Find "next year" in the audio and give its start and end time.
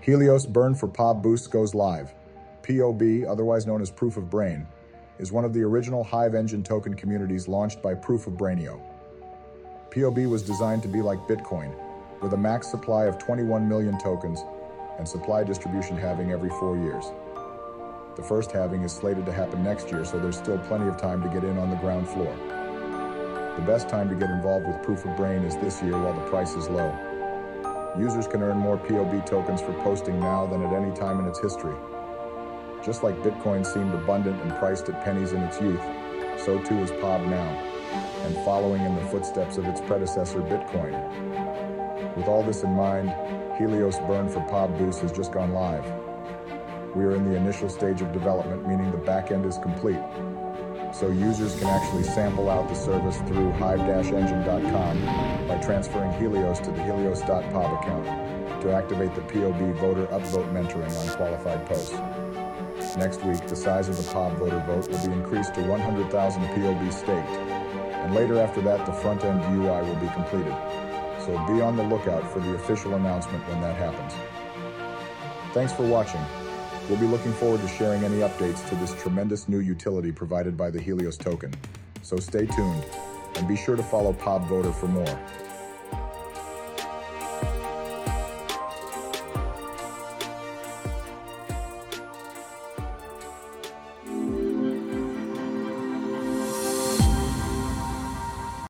19.64-20.04